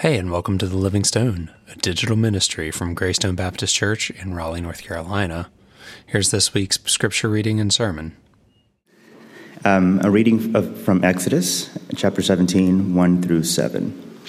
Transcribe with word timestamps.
Hey, 0.00 0.18
and 0.18 0.30
welcome 0.30 0.58
to 0.58 0.66
The 0.66 0.76
Living 0.76 1.04
Stone, 1.04 1.50
a 1.72 1.74
digital 1.76 2.16
ministry 2.16 2.70
from 2.70 2.92
Greystone 2.92 3.34
Baptist 3.34 3.74
Church 3.74 4.10
in 4.10 4.34
Raleigh, 4.34 4.60
North 4.60 4.82
Carolina. 4.82 5.48
Here's 6.04 6.30
this 6.30 6.52
week's 6.52 6.78
scripture 6.84 7.30
reading 7.30 7.60
and 7.60 7.72
sermon. 7.72 8.14
Um, 9.64 10.02
a 10.04 10.10
reading 10.10 10.54
of, 10.54 10.78
from 10.82 11.02
Exodus, 11.02 11.70
chapter 11.94 12.20
17, 12.20 12.94
1 12.94 13.22
through 13.22 13.44
7. 13.44 14.20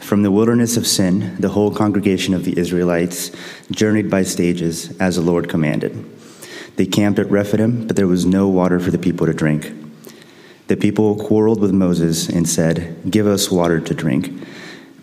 From 0.00 0.22
the 0.22 0.30
wilderness 0.30 0.76
of 0.76 0.86
sin, 0.86 1.34
the 1.40 1.48
whole 1.48 1.74
congregation 1.74 2.34
of 2.34 2.44
the 2.44 2.58
Israelites 2.58 3.30
journeyed 3.70 4.10
by 4.10 4.22
stages 4.22 4.94
as 4.98 5.16
the 5.16 5.22
Lord 5.22 5.48
commanded. 5.48 6.04
They 6.76 6.84
camped 6.84 7.18
at 7.18 7.30
Rephidim, 7.30 7.86
but 7.86 7.96
there 7.96 8.06
was 8.06 8.26
no 8.26 8.48
water 8.48 8.78
for 8.78 8.90
the 8.90 8.98
people 8.98 9.24
to 9.24 9.32
drink. 9.32 9.72
The 10.66 10.76
people 10.76 11.16
quarreled 11.16 11.60
with 11.60 11.72
Moses 11.72 12.28
and 12.28 12.46
said, 12.46 13.10
Give 13.10 13.26
us 13.26 13.50
water 13.50 13.80
to 13.80 13.94
drink. 13.94 14.46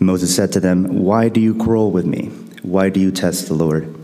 Moses 0.00 0.34
said 0.34 0.52
to 0.52 0.60
them, 0.60 1.02
Why 1.02 1.28
do 1.28 1.40
you 1.40 1.54
quarrel 1.54 1.90
with 1.90 2.06
me? 2.06 2.26
Why 2.62 2.88
do 2.88 3.00
you 3.00 3.10
test 3.10 3.48
the 3.48 3.54
Lord? 3.54 3.94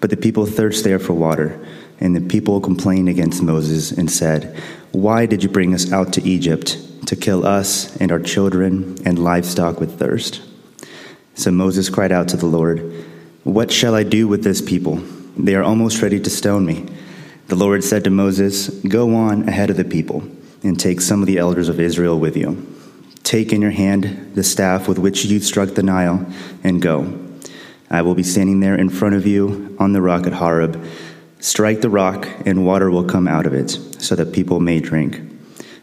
But 0.00 0.10
the 0.10 0.16
people 0.16 0.46
thirst 0.46 0.84
there 0.84 0.98
for 0.98 1.14
water. 1.14 1.64
And 2.00 2.14
the 2.14 2.20
people 2.20 2.60
complained 2.60 3.08
against 3.08 3.42
Moses 3.42 3.92
and 3.92 4.10
said, 4.10 4.60
Why 4.92 5.26
did 5.26 5.42
you 5.42 5.48
bring 5.48 5.74
us 5.74 5.92
out 5.92 6.12
to 6.14 6.22
Egypt 6.22 6.78
to 7.06 7.16
kill 7.16 7.46
us 7.46 7.96
and 7.98 8.10
our 8.10 8.20
children 8.20 8.98
and 9.04 9.18
livestock 9.18 9.80
with 9.80 9.98
thirst? 9.98 10.42
So 11.34 11.50
Moses 11.50 11.88
cried 11.88 12.12
out 12.12 12.28
to 12.28 12.36
the 12.36 12.46
Lord, 12.46 13.04
What 13.44 13.70
shall 13.70 13.94
I 13.94 14.02
do 14.02 14.28
with 14.28 14.44
this 14.44 14.60
people? 14.60 14.96
They 15.36 15.54
are 15.54 15.62
almost 15.62 16.02
ready 16.02 16.20
to 16.20 16.30
stone 16.30 16.64
me. 16.64 16.86
The 17.48 17.56
Lord 17.56 17.84
said 17.84 18.04
to 18.04 18.10
Moses, 18.10 18.68
Go 18.68 19.14
on 19.14 19.48
ahead 19.48 19.70
of 19.70 19.76
the 19.76 19.84
people 19.84 20.24
and 20.62 20.78
take 20.78 21.00
some 21.00 21.20
of 21.20 21.26
the 21.26 21.38
elders 21.38 21.68
of 21.68 21.80
Israel 21.80 22.18
with 22.18 22.36
you. 22.36 22.73
Take 23.24 23.54
in 23.54 23.62
your 23.62 23.70
hand 23.70 24.32
the 24.34 24.44
staff 24.44 24.86
with 24.86 24.98
which 24.98 25.24
you 25.24 25.40
struck 25.40 25.70
the 25.70 25.82
Nile, 25.82 26.24
and 26.62 26.80
go. 26.80 27.20
I 27.90 28.02
will 28.02 28.14
be 28.14 28.22
standing 28.22 28.60
there 28.60 28.76
in 28.76 28.90
front 28.90 29.14
of 29.14 29.26
you 29.26 29.74
on 29.78 29.92
the 29.92 30.02
rock 30.02 30.26
at 30.26 30.34
Horeb. 30.34 30.84
Strike 31.40 31.80
the 31.80 31.90
rock, 31.90 32.28
and 32.44 32.66
water 32.66 32.90
will 32.90 33.04
come 33.04 33.26
out 33.26 33.46
of 33.46 33.54
it, 33.54 33.70
so 33.98 34.14
that 34.14 34.34
people 34.34 34.60
may 34.60 34.78
drink. 34.78 35.20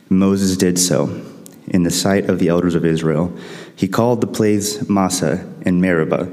Moses 0.07 0.55
did 0.55 0.77
so. 0.77 1.25
In 1.67 1.83
the 1.83 1.91
sight 1.91 2.29
of 2.29 2.38
the 2.38 2.49
elders 2.49 2.75
of 2.75 2.85
Israel, 2.85 3.35
he 3.75 3.88
called 3.88 4.21
the 4.21 4.27
place 4.27 4.88
Massah 4.88 5.44
and 5.63 5.81
Meribah, 5.81 6.29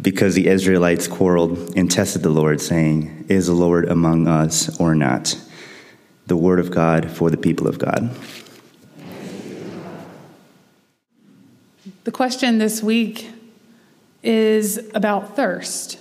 because 0.00 0.34
the 0.34 0.46
Israelites 0.46 1.08
quarreled 1.08 1.76
and 1.76 1.90
tested 1.90 2.22
the 2.22 2.30
Lord, 2.30 2.60
saying, 2.62 3.26
Is 3.28 3.48
the 3.48 3.54
Lord 3.54 3.86
among 3.86 4.26
us 4.26 4.80
or 4.80 4.94
not? 4.94 5.38
The 6.26 6.36
word 6.36 6.58
of 6.58 6.70
God 6.70 7.10
for 7.10 7.30
the 7.30 7.36
people 7.36 7.66
of 7.66 7.78
God. 7.78 8.14
The 12.08 12.12
question 12.12 12.56
this 12.56 12.82
week 12.82 13.30
is 14.22 14.80
about 14.94 15.36
thirst. 15.36 15.98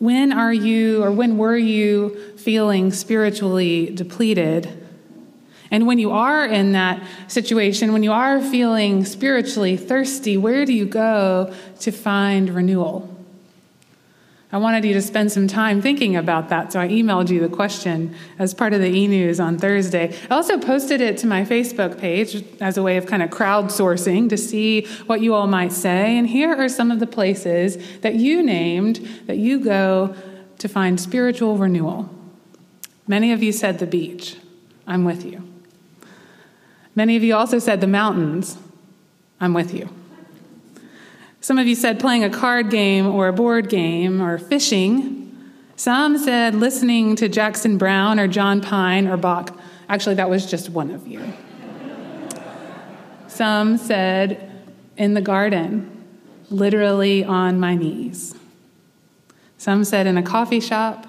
When 0.00 0.32
are 0.32 0.52
you, 0.52 1.04
or 1.04 1.12
when 1.12 1.38
were 1.38 1.56
you 1.56 2.34
feeling 2.36 2.90
spiritually 2.90 3.90
depleted? 3.90 4.68
And 5.70 5.86
when 5.86 6.00
you 6.00 6.10
are 6.10 6.44
in 6.44 6.72
that 6.72 7.00
situation, 7.28 7.92
when 7.92 8.02
you 8.02 8.10
are 8.10 8.40
feeling 8.40 9.04
spiritually 9.04 9.76
thirsty, 9.76 10.36
where 10.36 10.66
do 10.66 10.72
you 10.72 10.86
go 10.86 11.54
to 11.78 11.92
find 11.92 12.50
renewal? 12.50 13.16
I 14.52 14.58
wanted 14.58 14.84
you 14.84 14.94
to 14.94 15.02
spend 15.02 15.30
some 15.30 15.46
time 15.46 15.80
thinking 15.80 16.16
about 16.16 16.48
that, 16.48 16.72
so 16.72 16.80
I 16.80 16.88
emailed 16.88 17.30
you 17.30 17.38
the 17.38 17.48
question 17.48 18.16
as 18.36 18.52
part 18.52 18.72
of 18.72 18.80
the 18.80 18.88
e 18.88 19.06
news 19.06 19.38
on 19.38 19.58
Thursday. 19.58 20.12
I 20.28 20.34
also 20.34 20.58
posted 20.58 21.00
it 21.00 21.18
to 21.18 21.28
my 21.28 21.44
Facebook 21.44 22.00
page 22.00 22.42
as 22.60 22.76
a 22.76 22.82
way 22.82 22.96
of 22.96 23.06
kind 23.06 23.22
of 23.22 23.30
crowdsourcing 23.30 24.28
to 24.28 24.36
see 24.36 24.86
what 25.06 25.20
you 25.20 25.34
all 25.34 25.46
might 25.46 25.72
say. 25.72 26.18
And 26.18 26.26
here 26.26 26.52
are 26.52 26.68
some 26.68 26.90
of 26.90 26.98
the 26.98 27.06
places 27.06 28.00
that 28.00 28.16
you 28.16 28.42
named 28.42 28.96
that 29.26 29.38
you 29.38 29.60
go 29.60 30.16
to 30.58 30.68
find 30.68 31.00
spiritual 31.00 31.56
renewal. 31.56 32.12
Many 33.06 33.32
of 33.32 33.44
you 33.44 33.52
said 33.52 33.78
the 33.78 33.86
beach. 33.86 34.36
I'm 34.84 35.04
with 35.04 35.24
you. 35.24 35.46
Many 36.96 37.14
of 37.14 37.22
you 37.22 37.36
also 37.36 37.60
said 37.60 37.80
the 37.80 37.86
mountains. 37.86 38.58
I'm 39.40 39.54
with 39.54 39.72
you. 39.72 39.88
Some 41.42 41.58
of 41.58 41.66
you 41.66 41.74
said 41.74 41.98
playing 41.98 42.22
a 42.22 42.30
card 42.30 42.70
game 42.70 43.06
or 43.06 43.28
a 43.28 43.32
board 43.32 43.68
game 43.70 44.20
or 44.20 44.36
fishing. 44.36 45.50
Some 45.74 46.18
said 46.18 46.54
listening 46.54 47.16
to 47.16 47.28
Jackson 47.28 47.78
Browne 47.78 48.20
or 48.20 48.28
John 48.28 48.60
Prine 48.60 49.10
or 49.10 49.16
Bach. 49.16 49.58
Actually, 49.88 50.16
that 50.16 50.28
was 50.28 50.44
just 50.44 50.68
one 50.68 50.90
of 50.90 51.06
you. 51.06 51.32
Some 53.26 53.78
said 53.78 54.52
in 54.98 55.14
the 55.14 55.22
garden, 55.22 56.04
literally 56.50 57.24
on 57.24 57.58
my 57.58 57.74
knees. 57.74 58.34
Some 59.56 59.84
said 59.84 60.06
in 60.06 60.18
a 60.18 60.22
coffee 60.22 60.60
shop. 60.60 61.06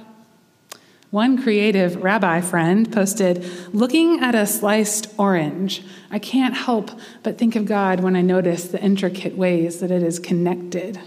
One 1.11 1.43
creative 1.43 2.01
rabbi 2.01 2.39
friend 2.39 2.91
posted, 2.91 3.45
Looking 3.73 4.21
at 4.21 4.33
a 4.33 4.47
sliced 4.47 5.13
orange, 5.17 5.83
I 6.09 6.19
can't 6.19 6.55
help 6.55 6.89
but 7.21 7.37
think 7.37 7.57
of 7.57 7.65
God 7.65 7.99
when 7.99 8.15
I 8.15 8.21
notice 8.21 8.69
the 8.69 8.81
intricate 8.81 9.37
ways 9.37 9.81
that 9.81 9.91
it 9.91 10.01
is 10.01 10.19
connected. 10.19 10.99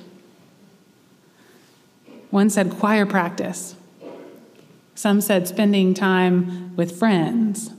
One 2.30 2.50
said 2.50 2.70
choir 2.70 3.06
practice. 3.06 3.76
Some 4.94 5.22
said 5.22 5.48
spending 5.48 5.94
time 5.94 6.76
with 6.76 6.98
friends. 6.98 7.70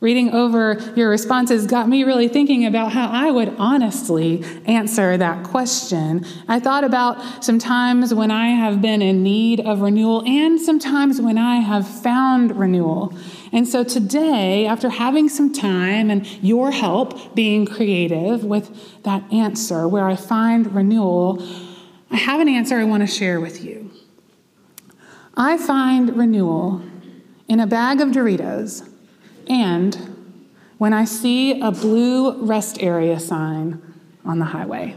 Reading 0.00 0.34
over 0.34 0.74
your 0.96 1.08
responses 1.08 1.66
got 1.66 1.88
me 1.88 2.04
really 2.04 2.28
thinking 2.28 2.66
about 2.66 2.92
how 2.92 3.08
I 3.08 3.30
would 3.30 3.54
honestly 3.58 4.44
answer 4.66 5.16
that 5.16 5.44
question. 5.44 6.26
I 6.46 6.60
thought 6.60 6.84
about 6.84 7.44
some 7.44 7.58
times 7.58 8.12
when 8.12 8.30
I 8.30 8.48
have 8.48 8.82
been 8.82 9.00
in 9.00 9.22
need 9.22 9.60
of 9.60 9.80
renewal 9.80 10.22
and 10.26 10.60
sometimes 10.60 11.20
when 11.20 11.38
I 11.38 11.56
have 11.56 11.88
found 11.88 12.58
renewal. 12.58 13.14
And 13.52 13.68
so 13.68 13.84
today, 13.84 14.66
after 14.66 14.90
having 14.90 15.28
some 15.28 15.52
time 15.52 16.10
and 16.10 16.26
your 16.42 16.72
help 16.72 17.34
being 17.34 17.64
creative 17.64 18.44
with 18.44 19.02
that 19.04 19.22
answer 19.32 19.88
where 19.88 20.06
I 20.06 20.16
find 20.16 20.74
renewal, 20.74 21.42
I 22.10 22.16
have 22.16 22.40
an 22.40 22.48
answer 22.48 22.76
I 22.76 22.84
want 22.84 23.02
to 23.02 23.06
share 23.06 23.40
with 23.40 23.64
you. 23.64 23.90
I 25.36 25.56
find 25.56 26.16
renewal 26.16 26.82
in 27.48 27.60
a 27.60 27.66
bag 27.66 28.00
of 28.00 28.08
Doritos 28.08 28.90
and 29.48 29.94
when 30.78 30.92
I 30.92 31.04
see 31.04 31.60
a 31.60 31.70
blue 31.70 32.44
rest 32.44 32.82
area 32.82 33.18
sign 33.20 33.80
on 34.24 34.38
the 34.38 34.46
highway. 34.46 34.96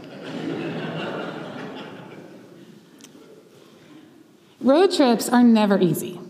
road 4.60 4.92
trips 4.92 5.28
are 5.28 5.42
never 5.42 5.78
easy. 5.80 6.20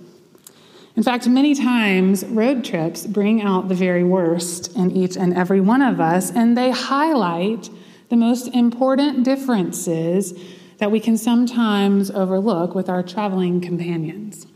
In 0.97 1.03
fact, 1.03 1.29
many 1.29 1.55
times 1.55 2.25
road 2.27 2.65
trips 2.65 3.07
bring 3.07 3.41
out 3.41 3.69
the 3.69 3.75
very 3.75 4.05
worst 4.05 4.75
in 4.77 4.91
each 4.91 5.17
and 5.17 5.33
every 5.33 5.61
one 5.61 5.81
of 5.81 6.01
us, 6.01 6.31
and 6.31 6.57
they 6.57 6.71
highlight 6.71 7.71
the 8.09 8.17
most 8.17 8.49
important 8.49 9.25
differences 9.25 10.35
that 10.79 10.91
we 10.91 11.01
can 11.01 11.17
sometimes 11.17 12.11
overlook 12.11 12.75
with 12.75 12.89
our 12.89 13.03
traveling 13.03 13.61
companions. 13.61 14.47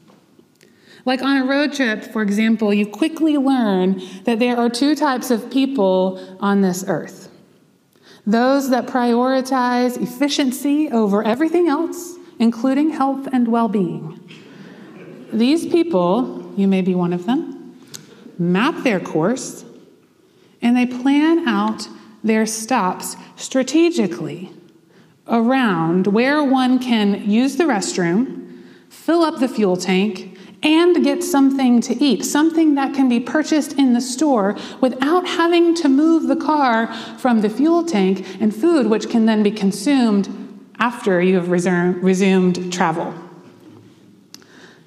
Like 1.05 1.23
on 1.23 1.39
a 1.39 1.45
road 1.45 1.73
trip, 1.73 2.05
for 2.05 2.23
example, 2.23 2.73
you 2.73 2.87
quickly 2.87 3.37
learn 3.37 4.01
that 4.25 4.39
there 4.39 4.57
are 4.57 4.71
two 4.71 4.95
types 4.95 5.31
of 5.31 5.51
people 5.51 6.37
on 6.41 6.61
this 6.61 6.85
earth 6.87 7.29
those 8.25 8.71
that 8.71 8.87
prioritize 8.87 10.01
efficiency 10.01 10.89
over 10.89 11.25
everything 11.25 11.67
else, 11.67 12.15
including 12.39 12.91
health 12.91 13.29
and 13.33 13.49
well 13.49 13.69
being. 13.69 14.21
These 15.33 15.67
people, 15.67 16.53
you 16.57 16.69
may 16.69 16.83
be 16.83 16.95
one 16.95 17.13
of 17.13 17.27
them, 17.27 17.77
map 18.39 18.85
their 18.85 19.01
course 19.01 19.65
and 20.63 20.77
they 20.77 20.87
plan 20.87 21.49
out 21.49 21.89
their 22.23 22.47
stops 22.47 23.17
strategically 23.37 24.53
around 25.27 26.07
where 26.07 26.43
one 26.43 26.79
can 26.79 27.29
use 27.29 27.57
the 27.57 27.65
restroom, 27.65 28.63
fill 28.89 29.23
up 29.23 29.41
the 29.41 29.49
fuel 29.49 29.77
tank, 29.77 30.32
and 30.63 31.03
get 31.03 31.25
something 31.25 31.81
to 31.81 31.95
eat, 32.03 32.25
something 32.25 32.75
that 32.77 32.95
can 32.95 33.09
be 33.09 33.19
purchased 33.19 33.73
in 33.75 33.93
the 33.95 34.01
store 34.01 34.57
without 34.81 35.27
having 35.27 35.75
to 35.75 35.89
move 35.89 36.29
the 36.29 36.37
car 36.37 36.93
from 37.19 37.41
the 37.41 37.51
fuel 37.51 37.85
tank, 37.85 38.25
and 38.41 38.55
food 38.55 38.87
which 38.87 39.09
can 39.09 39.27
then 39.27 39.43
be 39.43 39.51
consumed 39.51 40.29
after 40.79 41.21
you 41.21 41.35
have 41.35 41.49
resumed 41.49 42.73
travel. 42.73 43.13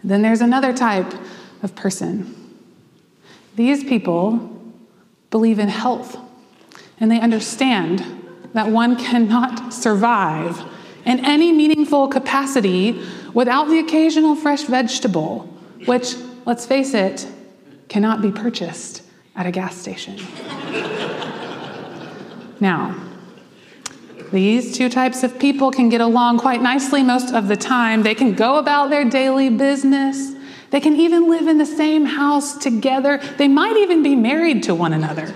Then 0.04 0.22
there's 0.22 0.42
another 0.42 0.72
type 0.72 1.14
of 1.62 1.76
person. 1.76 2.34
These 3.56 3.84
people 3.84 4.52
believe 5.30 5.60
in 5.60 5.70
health, 5.70 6.18
and 7.00 7.12
they 7.12 7.20
understand 7.20 8.24
that 8.54 8.70
one 8.70 8.96
cannot 8.96 9.74
survive 9.74 10.62
in 11.06 11.24
any 11.26 11.52
meaningful 11.52 12.08
capacity 12.08 13.02
without 13.34 13.68
the 13.68 13.80
occasional 13.80 14.36
fresh 14.36 14.64
vegetable 14.64 15.52
which, 15.86 16.16
let's 16.46 16.66
face 16.66 16.94
it, 16.94 17.28
cannot 17.88 18.22
be 18.22 18.32
purchased 18.32 19.04
at 19.36 19.46
a 19.46 19.52
gas 19.52 19.76
station. 19.76 20.18
now, 22.60 22.96
These 24.32 24.76
two 24.76 24.90
types 24.90 25.24
of 25.24 25.38
people 25.40 25.72
can 25.72 25.90
get 25.90 26.02
along 26.02 26.40
quite 26.40 26.62
nicely 26.62 27.04
most 27.04 27.34
of 27.34 27.48
the 27.48 27.56
time. 27.56 28.04
They 28.04 28.16
can 28.16 28.34
go 28.34 28.58
about 28.58 28.90
their 28.90 29.06
daily 29.06 29.50
business. 29.50 30.34
They 30.72 30.80
can 30.80 30.96
even 30.96 31.30
live 31.30 31.48
in 31.48 31.58
the 31.58 31.66
same 31.66 32.06
house 32.06 32.58
together. 32.58 33.20
They 33.38 33.48
might 33.48 33.78
even 33.78 34.04
be 34.04 34.16
married 34.16 34.64
to 34.64 34.76
one 34.76 34.94
another. 34.94 35.28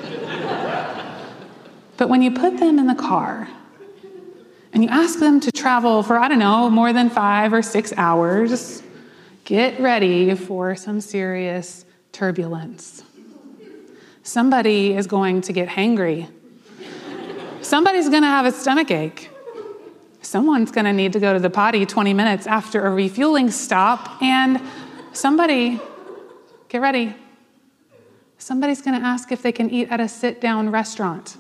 but 1.98 2.10
when 2.10 2.22
you 2.22 2.32
put 2.32 2.58
them 2.58 2.80
in 2.80 2.88
the 2.88 2.96
car 2.96 3.48
and 4.74 4.84
you 4.84 4.90
ask 4.90 5.20
them 5.20 5.40
to 5.42 5.52
travel 5.52 6.04
for, 6.04 6.18
I 6.18 6.28
don't 6.28 6.40
know, 6.40 6.70
more 6.70 6.92
than 6.92 7.10
five 7.10 7.54
or 7.54 7.62
six 7.62 7.94
hours, 7.96 8.82
get 9.50 9.80
ready 9.80 10.36
for 10.36 10.76
some 10.76 11.02
serious 11.02 11.84
turbulence. 12.12 13.04
Somebody 14.22 14.94
is 14.94 15.08
going 15.08 15.42
to 15.42 15.52
get 15.52 15.68
hangry. 15.68 16.30
Somebody's 17.64 18.10
going 18.10 18.22
to 18.22 18.28
have 18.28 18.46
a 18.46 18.52
stomach 18.52 18.92
ache. 18.92 19.32
Someone's 20.22 20.70
going 20.70 20.86
to 20.86 20.94
need 20.94 21.14
to 21.14 21.20
go 21.20 21.34
to 21.34 21.40
the 21.40 21.50
potty 21.50 21.84
20 21.84 22.14
minutes 22.14 22.46
after 22.46 22.86
a 22.86 22.92
refueling 22.92 23.50
stop. 23.50 24.22
And 24.22 24.62
somebody, 25.14 25.80
get 26.68 26.80
ready, 26.80 27.16
somebody's 28.38 28.84
going 28.84 29.02
to 29.02 29.04
ask 29.04 29.32
if 29.32 29.42
they 29.42 29.52
can 29.52 29.72
eat 29.72 29.90
at 29.90 30.00
a 30.00 30.08
sit 30.08 30.40
down 30.40 30.70
restaurant. 30.70 31.38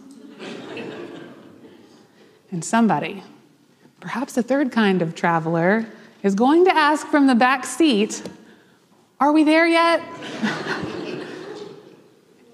and 2.49 2.65
somebody, 2.65 3.21
perhaps 3.99 4.35
a 4.35 4.41
third 4.41 4.71
kind 4.71 5.03
of 5.03 5.13
traveler, 5.13 5.85
is 6.23 6.35
going 6.35 6.65
to 6.65 6.75
ask 6.75 7.07
from 7.07 7.27
the 7.27 7.35
back 7.35 7.65
seat, 7.65 8.21
Are 9.19 9.31
we 9.31 9.43
there 9.43 9.67
yet? 9.67 10.01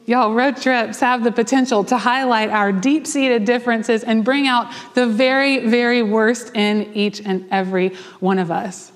Y'all, 0.07 0.35
road 0.35 0.57
trips 0.57 0.99
have 0.99 1.23
the 1.23 1.31
potential 1.31 1.83
to 1.83 1.97
highlight 1.97 2.51
our 2.51 2.71
deep 2.71 3.07
seated 3.07 3.43
differences 3.43 4.03
and 4.03 4.23
bring 4.23 4.45
out 4.45 4.71
the 4.93 5.07
very, 5.07 5.67
very 5.67 6.03
worst 6.03 6.55
in 6.55 6.93
each 6.93 7.21
and 7.21 7.47
every 7.49 7.89
one 8.19 8.37
of 8.37 8.51
us. 8.51 8.91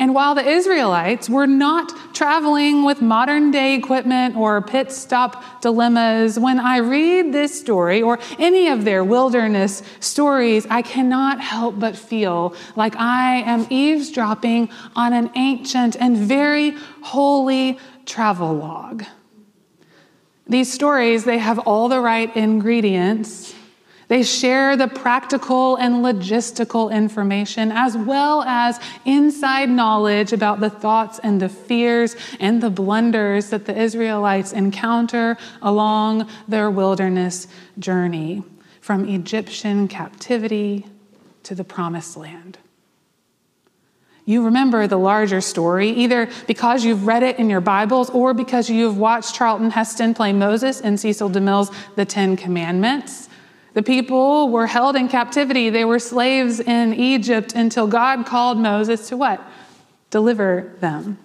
And 0.00 0.14
while 0.14 0.34
the 0.34 0.48
Israelites 0.48 1.28
were 1.28 1.46
not 1.46 1.92
traveling 2.14 2.84
with 2.84 3.02
modern 3.02 3.50
day 3.50 3.74
equipment 3.74 4.34
or 4.34 4.62
pit 4.62 4.90
stop 4.90 5.60
dilemmas, 5.60 6.38
when 6.38 6.58
I 6.58 6.78
read 6.78 7.34
this 7.34 7.60
story 7.60 8.00
or 8.00 8.18
any 8.38 8.68
of 8.68 8.86
their 8.86 9.04
wilderness 9.04 9.82
stories, 10.00 10.66
I 10.70 10.80
cannot 10.80 11.38
help 11.40 11.78
but 11.78 11.96
feel 11.96 12.54
like 12.76 12.96
I 12.96 13.42
am 13.42 13.66
eavesdropping 13.68 14.70
on 14.96 15.12
an 15.12 15.30
ancient 15.36 15.96
and 16.00 16.16
very 16.16 16.70
holy 17.02 17.78
travel 18.06 18.54
log. 18.54 19.04
These 20.46 20.72
stories, 20.72 21.24
they 21.24 21.38
have 21.38 21.58
all 21.58 21.90
the 21.90 22.00
right 22.00 22.34
ingredients. 22.34 23.54
They 24.10 24.24
share 24.24 24.76
the 24.76 24.88
practical 24.88 25.76
and 25.76 26.04
logistical 26.04 26.92
information 26.92 27.70
as 27.70 27.96
well 27.96 28.42
as 28.42 28.80
inside 29.04 29.70
knowledge 29.70 30.32
about 30.32 30.58
the 30.58 30.68
thoughts 30.68 31.20
and 31.20 31.40
the 31.40 31.48
fears 31.48 32.16
and 32.40 32.60
the 32.60 32.70
blunders 32.70 33.50
that 33.50 33.66
the 33.66 33.80
Israelites 33.80 34.52
encounter 34.52 35.38
along 35.62 36.28
their 36.48 36.68
wilderness 36.72 37.46
journey 37.78 38.42
from 38.80 39.08
Egyptian 39.08 39.86
captivity 39.86 40.86
to 41.44 41.54
the 41.54 41.62
promised 41.62 42.16
land. 42.16 42.58
You 44.24 44.44
remember 44.44 44.88
the 44.88 44.98
larger 44.98 45.40
story, 45.40 45.90
either 45.90 46.28
because 46.48 46.84
you've 46.84 47.06
read 47.06 47.22
it 47.22 47.38
in 47.38 47.48
your 47.48 47.60
Bibles 47.60 48.10
or 48.10 48.34
because 48.34 48.68
you've 48.68 48.98
watched 48.98 49.36
Charlton 49.36 49.70
Heston 49.70 50.14
play 50.14 50.32
Moses 50.32 50.80
in 50.80 50.98
Cecil 50.98 51.30
DeMille's 51.30 51.70
The 51.94 52.04
Ten 52.04 52.36
Commandments. 52.36 53.28
The 53.74 53.82
people 53.82 54.48
were 54.48 54.66
held 54.66 54.96
in 54.96 55.08
captivity. 55.08 55.70
They 55.70 55.84
were 55.84 55.98
slaves 55.98 56.60
in 56.60 56.94
Egypt 56.94 57.54
until 57.54 57.86
God 57.86 58.26
called 58.26 58.58
Moses 58.58 59.08
to 59.08 59.16
what? 59.16 59.40
Deliver 60.10 60.76
them. 60.80 61.18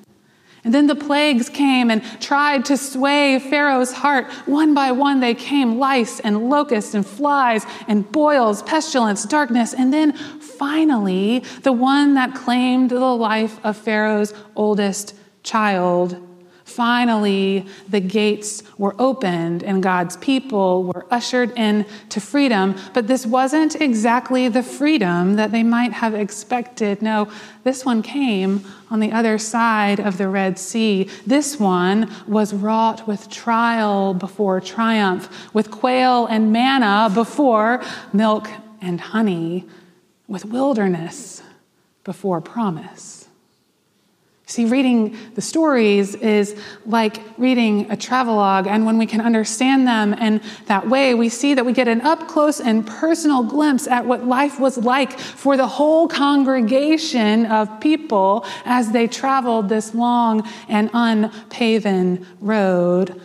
And 0.64 0.74
then 0.74 0.88
the 0.88 0.96
plagues 0.96 1.48
came 1.48 1.92
and 1.92 2.04
tried 2.20 2.66
to 2.66 2.78
sway 2.78 3.38
Pharaoh's 3.38 3.94
heart. 3.94 4.26
One 4.48 4.74
by 4.74 4.92
one, 4.94 5.20
they 5.20 5.36
came 5.36 5.78
lice 5.78 6.20
and 6.20 6.50
locusts 6.50 6.96
and 6.96 7.06
flies 7.06 7.64
and 7.88 8.12
boils, 8.12 8.64
pestilence, 8.64 9.26
darkness. 9.26 9.76
And 9.76 9.94
then 9.94 10.14
finally, 10.14 11.44
the 11.62 11.72
one 11.72 12.16
that 12.16 12.34
claimed 12.34 12.90
the 12.90 13.00
life 13.00 13.60
of 13.64 13.78
Pharaoh's 13.78 14.34
oldest 14.56 15.14
child 15.44 16.20
Finally, 16.66 17.64
the 17.88 18.00
gates 18.00 18.64
were 18.80 18.96
opened 18.98 19.64
and 19.64 19.84
God's 19.84 20.18
people 20.18 20.84
were 20.84 21.06
ushered 21.12 21.54
in 21.56 21.86
to 22.10 22.20
freedom. 22.20 22.76
But 22.92 23.08
this 23.08 23.24
wasn't 23.24 23.80
exactly 23.80 24.50
the 24.50 24.64
freedom 24.64 25.36
that 25.36 25.52
they 25.52 25.62
might 25.62 25.94
have 25.94 26.16
expected. 26.16 27.04
No, 27.04 27.30
this 27.64 27.86
one 27.86 28.02
came 28.02 28.66
on 28.90 29.00
the 29.00 29.12
other 29.12 29.38
side 29.38 30.00
of 30.00 30.18
the 30.18 30.28
Red 30.28 30.58
Sea. 30.58 31.08
This 31.26 31.60
one 31.60 32.12
was 32.28 32.52
wrought 32.52 33.08
with 33.08 33.30
trial 33.30 34.16
before 34.16 34.60
triumph, 34.60 35.54
with 35.54 35.70
quail 35.70 36.26
and 36.26 36.52
manna 36.52 37.12
before 37.14 37.84
milk 38.12 38.50
and 38.82 39.00
honey, 39.00 39.66
with 40.28 40.46
wilderness 40.46 41.44
before 42.04 42.42
promise. 42.42 43.25
See, 44.48 44.66
reading 44.66 45.18
the 45.34 45.42
stories 45.42 46.14
is 46.14 46.56
like 46.86 47.18
reading 47.40 47.90
a 47.90 47.98
travelogue, 47.98 48.68
and 48.68 48.86
when 48.86 49.00
we 49.00 49.08
can 49.08 49.20
understand 49.20 49.88
them 49.88 50.14
in 50.14 50.40
that 50.68 50.88
way, 50.88 51.16
we 51.16 51.30
see 51.30 51.56
that 51.56 51.66
we 51.66 51.74
get 51.74 51.88
an 51.88 52.02
up 52.02 52.28
close 52.28 52.60
and 52.60 52.86
personal 52.86 53.42
glimpse 53.42 53.88
at 53.88 54.06
what 54.06 54.28
life 54.28 54.60
was 54.60 54.78
like 54.78 55.18
for 55.18 55.58
the 55.58 55.68
whole 55.68 56.08
congregation 56.08 57.48
of 57.48 57.80
people 57.80 58.46
as 58.66 58.92
they 58.92 59.08
traveled 59.08 59.68
this 59.68 59.96
long 59.96 60.48
and 60.70 60.92
unpaven 60.94 62.24
road 62.40 63.20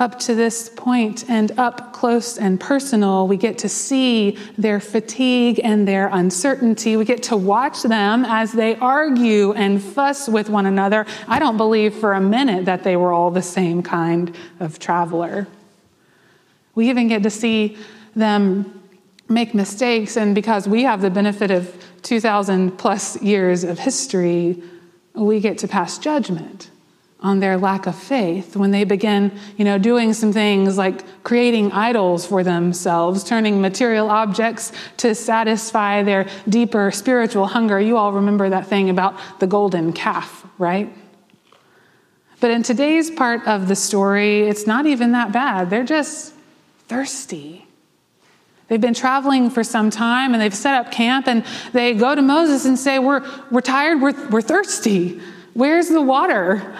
up 0.00 0.18
to 0.18 0.34
this 0.34 0.70
point 0.70 1.28
and 1.28 1.52
up 1.58 1.92
close 1.92 2.38
and 2.38 2.58
personal, 2.58 3.28
we 3.28 3.36
get 3.36 3.58
to 3.58 3.68
see 3.68 4.38
their 4.56 4.80
fatigue 4.80 5.60
and 5.62 5.86
their 5.86 6.08
uncertainty. 6.08 6.96
We 6.96 7.04
get 7.04 7.22
to 7.24 7.36
watch 7.36 7.82
them 7.82 8.24
as 8.24 8.50
they 8.50 8.76
argue 8.76 9.52
and 9.52 9.80
fuss 9.80 10.26
with 10.26 10.48
one 10.48 10.64
another. 10.64 11.04
I 11.28 11.38
don't 11.38 11.58
believe 11.58 11.94
for 11.94 12.14
a 12.14 12.20
minute 12.20 12.64
that 12.64 12.82
they 12.82 12.96
were 12.96 13.12
all 13.12 13.30
the 13.30 13.42
same 13.42 13.82
kind 13.82 14.34
of 14.58 14.78
traveler. 14.78 15.46
We 16.74 16.88
even 16.88 17.08
get 17.08 17.22
to 17.24 17.30
see 17.30 17.76
them 18.16 18.82
make 19.28 19.54
mistakes, 19.54 20.16
and 20.16 20.34
because 20.34 20.66
we 20.66 20.82
have 20.84 21.02
the 21.02 21.10
benefit 21.10 21.50
of 21.50 21.72
2,000 22.02 22.78
plus 22.78 23.20
years 23.20 23.64
of 23.64 23.78
history, 23.78 24.62
we 25.14 25.40
get 25.40 25.58
to 25.58 25.68
pass 25.68 25.98
judgment 25.98 26.70
on 27.22 27.40
their 27.40 27.58
lack 27.58 27.86
of 27.86 27.94
faith 27.94 28.56
when 28.56 28.70
they 28.70 28.84
begin, 28.84 29.30
you 29.56 29.64
know, 29.64 29.78
doing 29.78 30.14
some 30.14 30.32
things 30.32 30.78
like 30.78 31.22
creating 31.22 31.70
idols 31.72 32.26
for 32.26 32.42
themselves, 32.42 33.22
turning 33.22 33.60
material 33.60 34.10
objects 34.10 34.72
to 34.96 35.14
satisfy 35.14 36.02
their 36.02 36.26
deeper 36.48 36.90
spiritual 36.90 37.46
hunger. 37.46 37.78
You 37.78 37.98
all 37.98 38.12
remember 38.12 38.48
that 38.48 38.66
thing 38.66 38.88
about 38.88 39.18
the 39.38 39.46
golden 39.46 39.92
calf, 39.92 40.46
right? 40.58 40.90
But 42.40 42.50
in 42.50 42.62
today's 42.62 43.10
part 43.10 43.46
of 43.46 43.68
the 43.68 43.76
story, 43.76 44.48
it's 44.48 44.66
not 44.66 44.86
even 44.86 45.12
that 45.12 45.30
bad. 45.30 45.68
They're 45.68 45.84
just 45.84 46.32
thirsty. 46.88 47.66
They've 48.68 48.80
been 48.80 48.94
traveling 48.94 49.50
for 49.50 49.62
some 49.62 49.90
time 49.90 50.32
and 50.32 50.40
they've 50.40 50.54
set 50.54 50.74
up 50.74 50.90
camp 50.90 51.26
and 51.26 51.44
they 51.72 51.92
go 51.92 52.14
to 52.14 52.22
Moses 52.22 52.64
and 52.64 52.78
say, 52.78 52.98
We're, 52.98 53.28
we're 53.50 53.60
tired, 53.60 54.00
we're, 54.00 54.28
we're 54.30 54.40
thirsty. 54.40 55.20
Where's 55.52 55.88
the 55.88 56.00
water? 56.00 56.74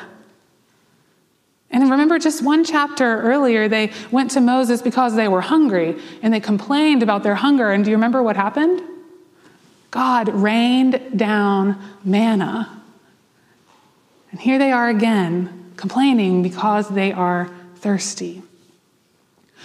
And 1.71 1.89
remember, 1.89 2.19
just 2.19 2.43
one 2.43 2.65
chapter 2.65 3.21
earlier, 3.23 3.69
they 3.69 3.93
went 4.11 4.33
to 4.33 4.41
Moses 4.41 4.83
because 4.83 5.15
they 5.15 5.29
were 5.29 5.41
hungry 5.41 5.97
and 6.21 6.35
they 6.35 6.41
complained 6.41 7.03
about 7.03 7.23
their 7.23 7.37
hunger. 7.37 7.71
And 7.71 7.85
do 7.85 7.91
you 7.91 7.97
remember 7.97 8.23
what 8.23 8.37
happened? 8.37 8.83
God 9.91 10.29
rained 10.29 11.17
down 11.17 11.81
manna. 12.05 12.83
And 14.33 14.41
here 14.41 14.59
they 14.59 14.73
are 14.73 14.89
again, 14.89 15.73
complaining 15.77 16.43
because 16.43 16.89
they 16.89 17.12
are 17.12 17.50
thirsty. 17.77 18.43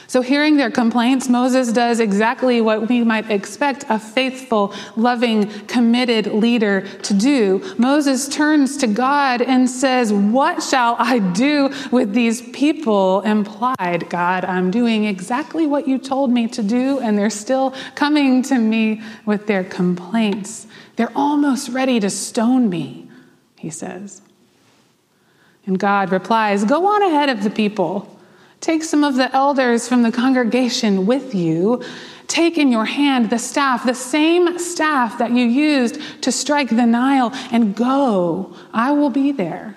So, 0.08 0.22
hearing 0.22 0.58
their 0.58 0.70
complaints, 0.70 1.28
Moses 1.28 1.72
does 1.72 2.00
exactly 2.00 2.62
what 2.62 2.88
we 2.88 3.04
might 3.04 3.32
expect 3.32 3.86
a 3.90 3.98
faithful, 3.98 4.74
loving, 4.96 5.50
committed 5.66 6.28
leader 6.28 6.82
to 7.00 7.14
do. 7.14 7.74
Moses 7.80 8.30
turns 8.30 8.78
to 8.78 8.88
God 8.88 9.42
and 9.42 9.68
says, 9.68 10.14
What 10.14 10.62
shall 10.62 10.96
I 11.00 11.20
do 11.20 11.74
with 11.92 12.14
these 12.14 12.42
people? 12.52 13.22
Implied, 13.22 14.08
God, 14.10 14.46
I'm 14.46 14.70
doing 14.70 15.06
exactly 15.06 15.66
what 15.66 15.88
you 15.88 15.98
told 15.98 16.32
me 16.32 16.48
to 16.50 16.62
do, 16.62 17.00
and 17.00 17.18
they're 17.18 17.30
still 17.32 17.74
coming 17.96 18.44
to 18.44 18.60
me 18.60 19.02
with 19.26 19.48
their 19.48 19.64
complaints. 19.64 20.68
They're 20.98 21.12
almost 21.16 21.70
ready 21.70 22.00
to 22.00 22.10
stone 22.12 22.70
me, 22.70 23.10
he 23.58 23.72
says. 23.72 24.22
And 25.66 25.80
God 25.80 26.12
replies, 26.12 26.64
Go 26.64 26.86
on 26.86 27.02
ahead 27.02 27.30
of 27.30 27.44
the 27.44 27.50
people. 27.50 28.15
Take 28.66 28.84
some 28.84 29.04
of 29.04 29.16
the 29.16 29.34
elders 29.36 29.88
from 29.88 30.02
the 30.02 30.12
congregation 30.12 31.06
with 31.06 31.36
you 31.36 31.84
Take 32.28 32.58
in 32.58 32.72
your 32.72 32.86
hand 32.86 33.30
the 33.30 33.40
staff, 33.40 33.86
the 33.86 33.94
same 33.94 34.58
staff 34.58 35.18
that 35.20 35.32
you 35.32 35.46
used 35.46 36.24
to 36.24 36.32
strike 36.32 36.70
the 36.70 36.86
Nile, 36.86 37.32
and 37.52 37.76
go. 37.76 38.56
I 38.74 38.92
will 38.92 39.10
be 39.10 39.32
there 39.32 39.76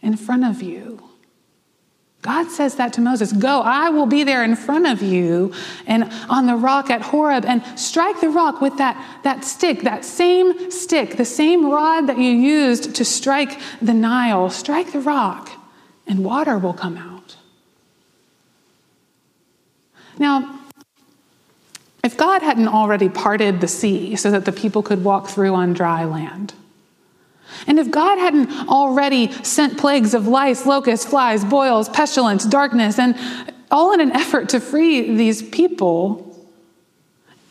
in 0.00 0.16
front 0.16 0.44
of 0.44 0.62
you. 0.62 1.02
God 2.22 2.50
says 2.50 2.76
that 2.76 2.92
to 2.92 3.00
Moses 3.00 3.32
Go, 3.32 3.62
I 3.62 3.90
will 3.90 4.06
be 4.06 4.22
there 4.22 4.44
in 4.44 4.54
front 4.54 4.86
of 4.86 5.02
you 5.02 5.52
and 5.88 6.04
on 6.28 6.46
the 6.46 6.54
rock 6.54 6.88
at 6.88 7.02
Horeb, 7.02 7.44
and 7.44 7.64
strike 7.76 8.20
the 8.20 8.30
rock 8.30 8.60
with 8.60 8.78
that, 8.78 9.20
that 9.24 9.44
stick, 9.44 9.80
that 9.80 10.04
same 10.04 10.70
stick, 10.70 11.16
the 11.16 11.24
same 11.24 11.68
rod 11.68 12.06
that 12.06 12.18
you 12.18 12.30
used 12.30 12.94
to 12.94 13.04
strike 13.04 13.60
the 13.80 13.94
Nile. 13.94 14.50
Strike 14.50 14.92
the 14.92 15.00
rock, 15.00 15.50
and 16.06 16.24
water 16.24 16.58
will 16.58 16.74
come 16.74 16.96
out. 16.96 17.11
Now, 20.22 20.56
if 22.04 22.16
God 22.16 22.42
hadn't 22.42 22.68
already 22.68 23.08
parted 23.08 23.60
the 23.60 23.66
sea 23.66 24.14
so 24.14 24.30
that 24.30 24.44
the 24.44 24.52
people 24.52 24.80
could 24.80 25.02
walk 25.02 25.26
through 25.26 25.52
on 25.52 25.72
dry 25.72 26.04
land, 26.04 26.54
and 27.66 27.76
if 27.76 27.90
God 27.90 28.18
hadn't 28.18 28.48
already 28.68 29.32
sent 29.42 29.78
plagues 29.78 30.14
of 30.14 30.28
lice, 30.28 30.64
locusts, 30.64 31.04
flies, 31.04 31.44
boils, 31.44 31.88
pestilence, 31.88 32.44
darkness, 32.44 33.00
and 33.00 33.16
all 33.68 33.92
in 33.92 34.00
an 34.00 34.12
effort 34.12 34.50
to 34.50 34.60
free 34.60 35.16
these 35.16 35.42
people, 35.42 36.48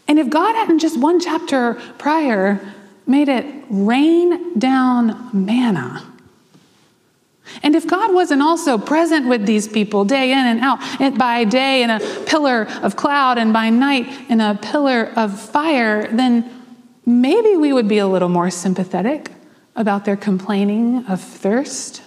and 0.08 0.18
if 0.18 0.30
God 0.30 0.56
hadn't 0.56 0.80
just 0.80 0.98
one 0.98 1.20
chapter 1.20 1.74
prior 1.98 2.62
made 3.06 3.28
it 3.28 3.46
rain 3.70 4.58
down 4.58 5.30
manna, 5.34 6.10
and 7.64 7.76
if 7.76 7.88
God 7.88 8.14
wasn't 8.14 8.42
also 8.42 8.78
present 8.78 9.28
with 9.28 9.46
these 9.46 9.68
people 9.68 10.06
day 10.06 10.32
in 10.32 10.38
and 10.38 10.60
out, 10.60 11.18
by 11.18 11.44
day 11.44 11.84
in 11.84 11.90
a 11.90 12.00
pillar 12.26 12.68
of 12.82 12.96
cloud 12.96 13.38
and 13.38 13.54
by 13.54 13.70
night 13.70 14.08
in 14.30 14.42
a 14.42 14.58
pillar 14.62 15.12
of 15.16 15.40
fire, 15.40 16.08
then 16.08 16.50
maybe 17.06 17.56
we 17.56 17.74
would 17.74 17.88
be 17.88 17.98
a 17.98 18.08
little 18.08 18.30
more 18.30 18.50
sympathetic 18.50 19.32
about 19.76 20.06
their 20.06 20.18
complaining 20.18 21.06
of 21.08 21.22
thirst. 21.22 22.02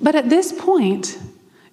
But 0.00 0.14
at 0.14 0.28
this 0.28 0.52
point, 0.52 1.18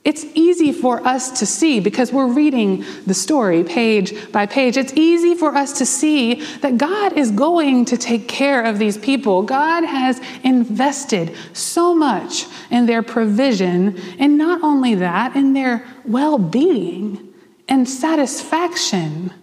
it's 0.07 0.25
easy 0.35 0.71
for 0.71 1.05
us 1.05 1.39
to 1.39 1.45
see 1.45 1.81
because 1.81 2.13
we're 2.13 2.31
reading 2.31 2.85
the 3.05 3.13
story 3.13 3.65
page 3.65 4.31
by 4.31 4.45
page. 4.45 4.77
It's 4.77 4.93
easy 4.93 5.35
for 5.35 5.53
us 5.53 5.79
to 5.79 5.85
see 5.85 6.35
that 6.61 6.77
God 6.77 7.17
is 7.17 7.29
going 7.29 7.83
to 7.83 7.97
take 7.97 8.29
care 8.29 8.63
of 8.63 8.79
these 8.79 8.97
people. 8.97 9.43
God 9.43 9.83
has 9.83 10.21
invested 10.45 11.35
so 11.51 11.93
much 11.93 12.45
in 12.71 12.85
their 12.85 13.03
provision, 13.03 13.99
and 14.17 14.37
not 14.37 14.63
only 14.63 14.95
that, 14.95 15.35
in 15.35 15.51
their 15.51 15.85
well 16.05 16.37
being 16.37 17.33
and 17.67 17.89
satisfaction. 17.89 19.33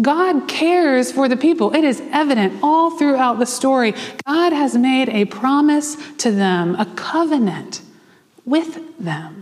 God 0.00 0.48
cares 0.48 1.12
for 1.12 1.28
the 1.28 1.36
people. 1.36 1.74
It 1.74 1.84
is 1.84 2.00
evident 2.12 2.60
all 2.62 2.92
throughout 2.92 3.38
the 3.38 3.44
story. 3.44 3.92
God 4.26 4.54
has 4.54 4.74
made 4.74 5.10
a 5.10 5.26
promise 5.26 5.98
to 6.18 6.30
them, 6.30 6.76
a 6.76 6.86
covenant 6.86 7.82
with 8.46 8.96
them. 8.98 9.37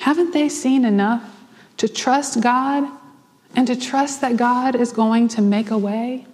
Haven't 0.00 0.32
they 0.32 0.48
seen 0.48 0.84
enough 0.84 1.22
to 1.76 1.86
trust 1.86 2.40
God 2.40 2.90
and 3.54 3.66
to 3.66 3.76
trust 3.76 4.22
that 4.22 4.36
God 4.36 4.74
is 4.74 4.92
going 4.92 5.28
to 5.28 5.42
make 5.42 5.70
a 5.70 5.78
way? 5.78 6.26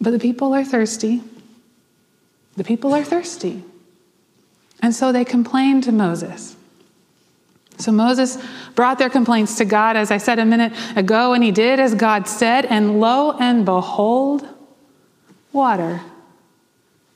But 0.00 0.10
the 0.10 0.18
people 0.18 0.54
are 0.54 0.64
thirsty. 0.64 1.22
The 2.56 2.64
people 2.64 2.94
are 2.94 3.02
thirsty. 3.02 3.64
And 4.82 4.94
so 4.94 5.12
they 5.12 5.24
complain 5.24 5.80
to 5.82 5.92
Moses. 5.92 6.56
So 7.78 7.90
Moses 7.90 8.36
brought 8.74 8.98
their 8.98 9.08
complaints 9.08 9.56
to 9.56 9.64
God, 9.64 9.96
as 9.96 10.10
I 10.10 10.18
said 10.18 10.38
a 10.38 10.44
minute 10.44 10.74
ago, 10.94 11.32
and 11.32 11.42
he 11.42 11.50
did 11.52 11.80
as 11.80 11.94
God 11.94 12.28
said, 12.28 12.66
and 12.66 13.00
lo 13.00 13.32
and 13.40 13.64
behold, 13.64 14.46
water 15.52 16.02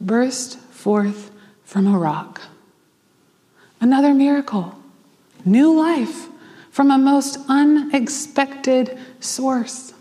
burst 0.00 0.58
forth 0.58 1.30
from 1.64 1.86
a 1.86 1.98
rock. 1.98 2.40
Another 3.80 4.12
miracle, 4.12 4.74
new 5.44 5.72
life 5.72 6.28
from 6.70 6.90
a 6.90 6.98
most 6.98 7.38
unexpected 7.48 8.98
source. 9.20 9.94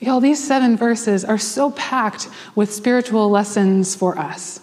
Y'all, 0.00 0.20
these 0.20 0.42
seven 0.42 0.76
verses 0.76 1.24
are 1.24 1.38
so 1.38 1.70
packed 1.70 2.28
with 2.56 2.72
spiritual 2.72 3.30
lessons 3.30 3.94
for 3.94 4.18
us. 4.18 4.60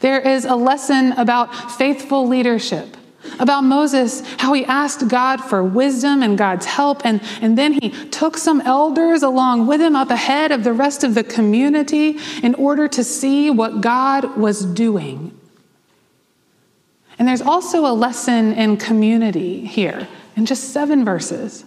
There 0.00 0.20
is 0.20 0.44
a 0.44 0.56
lesson 0.56 1.12
about 1.12 1.72
faithful 1.72 2.26
leadership, 2.26 2.96
about 3.38 3.62
Moses, 3.62 4.22
how 4.38 4.52
he 4.52 4.64
asked 4.64 5.06
God 5.08 5.42
for 5.42 5.62
wisdom 5.62 6.22
and 6.22 6.38
God's 6.38 6.66
help, 6.66 7.04
and, 7.04 7.20
and 7.42 7.58
then 7.58 7.72
he 7.74 7.90
took 8.08 8.36
some 8.38 8.60
elders 8.62 9.22
along 9.22 9.66
with 9.66 9.80
him 9.80 9.94
up 9.94 10.10
ahead 10.10 10.50
of 10.50 10.64
the 10.64 10.72
rest 10.72 11.04
of 11.04 11.14
the 11.14 11.24
community 11.24 12.18
in 12.42 12.54
order 12.54 12.88
to 12.88 13.04
see 13.04 13.50
what 13.50 13.80
God 13.80 14.36
was 14.36 14.64
doing. 14.64 15.38
And 17.18 17.28
there's 17.28 17.42
also 17.42 17.86
a 17.86 17.94
lesson 17.94 18.52
in 18.54 18.76
community 18.76 19.64
here 19.64 20.08
in 20.36 20.46
just 20.46 20.70
seven 20.70 21.04
verses 21.04 21.64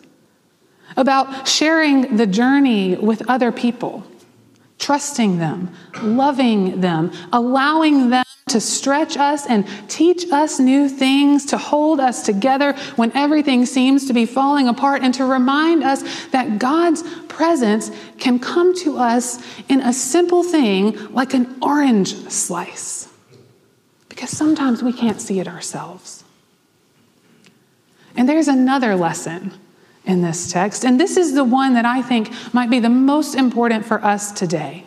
about 0.95 1.47
sharing 1.47 2.17
the 2.17 2.27
journey 2.27 2.95
with 2.95 3.29
other 3.29 3.51
people 3.51 4.05
trusting 4.79 5.39
them, 5.39 5.73
loving 6.01 6.81
them, 6.81 7.11
allowing 7.33 8.09
them 8.09 8.23
to 8.47 8.61
stretch 8.61 9.17
us 9.17 9.45
and 9.47 9.67
teach 9.89 10.31
us 10.31 10.59
new 10.59 10.87
things, 10.87 11.45
to 11.47 11.57
hold 11.57 11.99
us 11.99 12.23
together 12.23 12.73
when 12.95 13.11
everything 13.15 13.65
seems 13.65 14.05
to 14.05 14.13
be 14.13 14.25
falling 14.25 14.67
apart, 14.67 15.01
and 15.01 15.13
to 15.13 15.25
remind 15.25 15.83
us 15.83 16.27
that 16.27 16.59
God's 16.59 17.03
presence 17.25 17.91
can 18.17 18.39
come 18.39 18.73
to 18.75 18.97
us 18.97 19.43
in 19.67 19.81
a 19.81 19.91
simple 19.91 20.43
thing 20.43 21.11
like 21.13 21.33
an 21.33 21.57
orange 21.61 22.15
slice. 22.29 23.06
Because 24.17 24.35
sometimes 24.35 24.81
we 24.81 24.91
can't 24.91 25.21
see 25.21 25.39
it 25.39 25.47
ourselves. 25.47 26.23
And 28.15 28.27
there's 28.27 28.47
another 28.47 28.95
lesson 28.95 29.53
in 30.05 30.23
this 30.23 30.51
text. 30.51 30.83
And 30.83 30.99
this 30.99 31.17
is 31.17 31.35
the 31.35 31.43
one 31.43 31.75
that 31.75 31.85
I 31.85 32.01
think 32.01 32.31
might 32.51 32.71
be 32.71 32.79
the 32.79 32.89
most 32.89 33.35
important 33.35 33.85
for 33.85 34.03
us 34.03 34.31
today. 34.31 34.85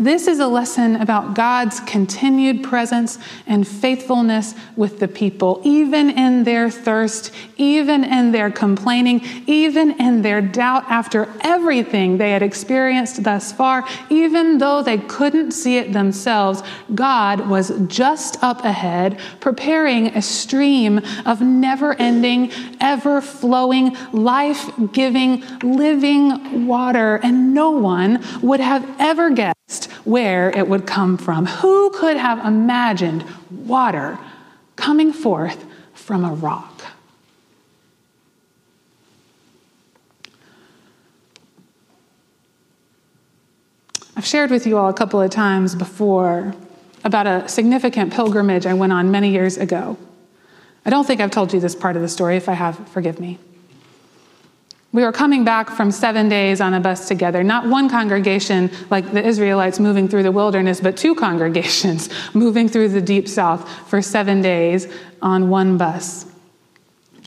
This 0.00 0.28
is 0.28 0.38
a 0.38 0.46
lesson 0.46 0.94
about 0.94 1.34
God's 1.34 1.80
continued 1.80 2.62
presence 2.62 3.18
and 3.48 3.66
faithfulness 3.66 4.54
with 4.76 5.00
the 5.00 5.08
people, 5.08 5.60
even 5.64 6.08
in 6.10 6.44
their 6.44 6.70
thirst, 6.70 7.34
even 7.56 8.04
in 8.04 8.30
their 8.30 8.48
complaining, 8.48 9.22
even 9.48 10.00
in 10.00 10.22
their 10.22 10.40
doubt 10.40 10.84
after 10.88 11.28
everything 11.40 12.16
they 12.16 12.30
had 12.30 12.44
experienced 12.44 13.24
thus 13.24 13.50
far, 13.50 13.84
even 14.08 14.58
though 14.58 14.84
they 14.84 14.98
couldn't 14.98 15.50
see 15.50 15.78
it 15.78 15.92
themselves. 15.92 16.62
God 16.94 17.48
was 17.48 17.72
just 17.88 18.40
up 18.40 18.64
ahead, 18.64 19.18
preparing 19.40 20.14
a 20.16 20.22
stream 20.22 21.00
of 21.26 21.40
never 21.40 21.94
ending, 21.94 22.52
ever 22.80 23.20
flowing, 23.20 23.96
life 24.12 24.70
giving, 24.92 25.42
living 25.64 26.68
water, 26.68 27.16
and 27.16 27.52
no 27.52 27.72
one 27.72 28.24
would 28.42 28.60
have 28.60 28.88
ever 29.00 29.30
guessed 29.30 29.57
where 30.04 30.50
it 30.56 30.68
would 30.68 30.86
come 30.86 31.18
from. 31.18 31.46
Who 31.46 31.90
could 31.90 32.16
have 32.16 32.44
imagined 32.44 33.24
water 33.50 34.18
coming 34.76 35.12
forth 35.12 35.64
from 35.92 36.24
a 36.24 36.32
rock? 36.32 36.82
I've 44.16 44.26
shared 44.26 44.50
with 44.50 44.66
you 44.66 44.78
all 44.78 44.88
a 44.88 44.94
couple 44.94 45.20
of 45.20 45.30
times 45.30 45.74
before 45.74 46.54
about 47.04 47.26
a 47.26 47.48
significant 47.48 48.12
pilgrimage 48.12 48.66
I 48.66 48.74
went 48.74 48.92
on 48.92 49.10
many 49.10 49.30
years 49.30 49.56
ago. 49.56 49.96
I 50.84 50.90
don't 50.90 51.06
think 51.06 51.20
I've 51.20 51.30
told 51.30 51.52
you 51.52 51.60
this 51.60 51.76
part 51.76 51.94
of 51.94 52.02
the 52.02 52.08
story. 52.08 52.36
If 52.36 52.48
I 52.48 52.54
have, 52.54 52.88
forgive 52.88 53.20
me. 53.20 53.38
We 54.90 55.02
were 55.02 55.12
coming 55.12 55.44
back 55.44 55.68
from 55.68 55.90
seven 55.90 56.30
days 56.30 56.62
on 56.62 56.72
a 56.72 56.80
bus 56.80 57.08
together, 57.08 57.44
not 57.44 57.66
one 57.66 57.90
congregation 57.90 58.70
like 58.88 59.12
the 59.12 59.22
Israelites 59.22 59.78
moving 59.78 60.08
through 60.08 60.22
the 60.22 60.32
wilderness, 60.32 60.80
but 60.80 60.96
two 60.96 61.14
congregations 61.26 62.08
moving 62.34 62.68
through 62.68 62.88
the 62.88 63.02
deep 63.02 63.28
south 63.28 63.68
for 63.88 64.00
seven 64.00 64.40
days 64.40 64.88
on 65.20 65.50
one 65.50 65.76
bus. 65.76 66.24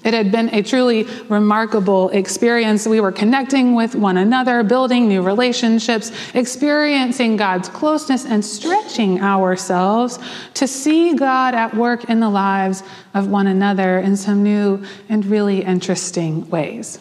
It 0.03 0.15
had 0.15 0.31
been 0.31 0.51
a 0.51 0.63
truly 0.63 1.03
remarkable 1.29 2.09
experience. 2.09 2.87
We 2.87 2.99
were 2.99 3.11
connecting 3.11 3.75
with 3.75 3.93
one 3.93 4.17
another, 4.17 4.63
building 4.63 5.07
new 5.07 5.21
relationships, 5.21 6.11
experiencing 6.33 7.37
God's 7.37 7.69
closeness, 7.69 8.25
and 8.25 8.43
stretching 8.43 9.21
ourselves 9.21 10.17
to 10.55 10.67
see 10.67 11.13
God 11.13 11.53
at 11.53 11.75
work 11.75 12.05
in 12.05 12.19
the 12.19 12.31
lives 12.31 12.81
of 13.13 13.27
one 13.27 13.45
another 13.45 13.99
in 13.99 14.17
some 14.17 14.41
new 14.41 14.83
and 15.07 15.23
really 15.23 15.63
interesting 15.63 16.49
ways. 16.49 16.99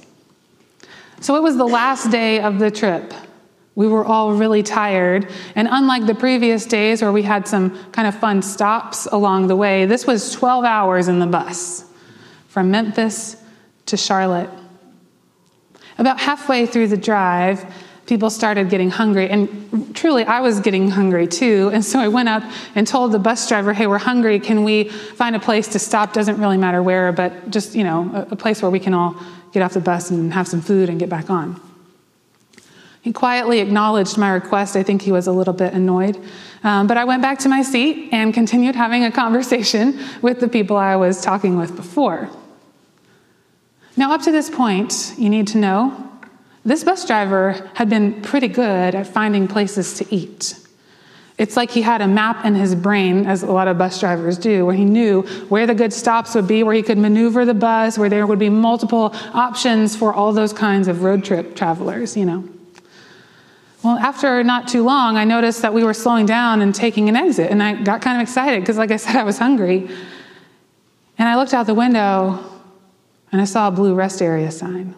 So 1.21 1.37
it 1.37 1.43
was 1.43 1.57
the 1.57 1.67
last 1.67 2.11
day 2.11 2.41
of 2.41 2.59
the 2.59 2.71
trip. 2.71 3.13
We 3.75 3.87
were 3.87 4.05
all 4.05 4.33
really 4.33 4.63
tired. 4.63 5.31
And 5.55 5.69
unlike 5.71 6.07
the 6.07 6.15
previous 6.15 6.67
days 6.67 7.03
where 7.03 7.13
we 7.13 7.23
had 7.23 7.47
some 7.47 7.79
kind 7.93 8.09
of 8.09 8.15
fun 8.19 8.43
stops 8.43 9.07
along 9.07 9.47
the 9.47 9.57
way, 9.57 9.87
this 9.87 10.07
was 10.07 10.33
12 10.33 10.65
hours 10.65 11.09
in 11.09 11.19
the 11.19 11.27
bus 11.27 11.85
from 12.49 12.71
Memphis 12.71 13.37
to 13.87 13.97
Charlotte. 13.97 14.51
About 15.99 16.19
halfway 16.19 16.67
through 16.67 16.89
the 16.89 16.97
drive, 16.97 17.65
people 18.11 18.29
started 18.29 18.69
getting 18.69 18.91
hungry. 18.91 19.31
And 19.31 19.95
truly, 19.95 20.25
I 20.25 20.41
was 20.41 20.59
getting 20.59 20.91
hungry 20.91 21.29
too. 21.29 21.71
And 21.73 21.85
so 21.85 22.01
I 22.01 22.09
went 22.09 22.29
up 22.29 22.43
and 22.75 22.85
told 22.85 23.13
the 23.13 23.21
bus 23.21 23.49
driver, 23.49 23.73
hey, 23.73 23.87
we're 23.87 23.99
hungry. 23.99 24.41
Can 24.41 24.65
we 24.65 24.89
find 24.89 25.37
a 25.37 25.39
place 25.39 25.69
to 25.69 25.79
stop? 25.79 26.13
Doesn't 26.13 26.41
really 26.41 26.57
matter 26.57 26.83
where, 26.83 27.13
but 27.13 27.51
just, 27.51 27.77
you 27.77 27.85
know, 27.85 28.27
a, 28.29 28.35
place 28.35 28.63
where 28.63 28.71
we 28.71 28.81
can 28.81 28.95
all 28.95 29.15
get 29.53 29.63
off 29.63 29.75
the 29.75 29.81
bus 29.81 30.11
and 30.11 30.35
have 30.35 30.49
some 30.49 30.61
food 30.61 30.89
and 30.89 30.99
get 30.99 31.09
back 31.09 31.31
on. 31.31 31.61
He 33.01 33.13
quietly 33.13 33.61
acknowledged 33.61 34.19
my 34.19 34.31
request. 34.31 34.75
I 34.75 34.83
think 34.83 35.03
he 35.03 35.13
was 35.13 35.29
a 35.29 35.33
little 35.33 35.55
bit 35.55 35.73
annoyed. 35.73 36.21
Um, 36.65 36.89
but 36.89 36.97
I 36.97 37.05
went 37.05 37.23
back 37.23 37.39
to 37.41 37.49
my 37.49 37.63
seat 37.63 38.09
and 38.11 38.35
continued 38.35 38.75
having 38.75 39.05
a 39.05 39.13
conversation 39.13 40.01
with 40.21 40.41
the 40.41 40.49
people 40.49 40.77
I 40.77 40.97
was 40.97 41.23
talking 41.23 41.57
with 41.57 41.77
before. 41.77 42.29
Now, 43.97 44.13
up 44.13 44.23
to 44.23 44.33
this 44.33 44.51
point, 44.51 45.15
you 45.17 45.31
need 45.31 45.47
to 45.49 45.59
know 45.59 46.10
this 46.65 46.85
bus 46.85 47.07
driver 47.07 47.71
had 47.75 47.89
been 47.89 48.21
pretty 48.23 48.49
good 48.49 48.95
at 48.95 49.07
finding 49.07 49.49
places 49.49 49.95
to 49.99 50.15
eat. 50.15 50.57
It's 51.39 51.57
like 51.57 51.71
he 51.71 51.81
had 51.81 52.03
a 52.03 52.07
map 52.07 52.45
in 52.45 52.55
his 52.55 52.75
brain, 52.75 53.25
as 53.25 53.43
a 53.43 53.51
lot 53.51 53.67
of 53.67 53.79
bus 53.79 53.99
drivers 53.99 54.37
do, 54.37 54.67
where 54.67 54.75
he 54.75 54.85
knew 54.85 55.23
where 55.49 55.67
the 55.67 55.75
good 55.75 55.91
stops 55.91 56.35
would 56.35 56.47
be, 56.47 56.63
where 56.63 56.75
he 56.75 56.83
could 56.83 56.99
maneuver 56.99 57.47
the 57.47 57.55
bus, 57.55 57.97
where 57.97 58.11
there 58.11 58.27
would 58.27 58.39
be 58.39 58.51
multiple 58.51 59.15
options 59.33 59.97
for 59.97 60.13
all 60.13 60.35
those 60.35 60.53
kinds 60.53 60.87
of 60.87 61.03
road 61.03 61.25
trip 61.25 61.57
travelers, 61.57 62.15
you 62.15 62.27
know. 62.27 62.47
Well, 63.83 63.97
after 63.97 64.45
not 64.45 64.69
too 64.69 64.83
long, 64.83 65.17
I 65.17 65.25
noticed 65.25 65.63
that 65.63 65.73
we 65.73 65.83
were 65.83 65.95
slowing 65.95 66.27
down 66.27 66.61
and 66.61 66.75
taking 66.75 67.09
an 67.09 67.17
exit, 67.17 67.51
and 67.51 67.63
I 67.63 67.83
got 67.83 68.03
kind 68.03 68.19
of 68.19 68.23
excited 68.23 68.61
because, 68.61 68.77
like 68.77 68.91
I 68.91 68.97
said, 68.97 69.17
I 69.17 69.23
was 69.23 69.39
hungry. 69.39 69.89
And 71.17 71.27
I 71.29 71.37
looked 71.37 71.55
out 71.55 71.67
the 71.67 71.75
window 71.75 72.39
and 73.33 73.41
I 73.41 73.45
saw 73.45 73.69
a 73.69 73.71
blue 73.71 73.95
rest 73.95 74.21
area 74.21 74.51
sign. 74.51 74.95